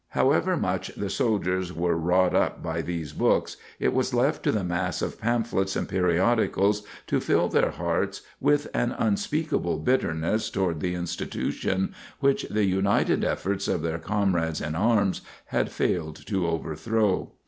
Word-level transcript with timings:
However 0.17 0.57
much 0.57 0.87
the 0.95 1.11
soldiers 1.11 1.71
were 1.71 1.95
wrought 1.95 2.33
up 2.33 2.63
by 2.63 2.81
these 2.81 3.13
books, 3.13 3.57
it 3.79 3.93
was 3.93 4.15
left 4.15 4.41
to 4.41 4.51
the 4.51 4.63
mass 4.63 5.03
of 5.03 5.21
pamphlets 5.21 5.75
and 5.75 5.87
periodicals 5.87 6.81
to 7.05 7.19
fill 7.19 7.49
their 7.49 7.69
hearts 7.69 8.23
with 8.39 8.67
an 8.73 8.95
unspeakable 8.97 9.77
bitterness 9.77 10.49
toward 10.49 10.79
the 10.79 10.95
institution 10.95 11.93
which 12.19 12.45
the 12.49 12.65
united 12.65 13.23
efforts 13.23 13.67
of 13.67 13.83
their 13.83 13.99
comrades 13.99 14.59
in 14.59 14.73
arms 14.73 15.21
had 15.45 15.71
failed 15.71 16.15
to 16.25 16.47
overthrow. 16.47 17.31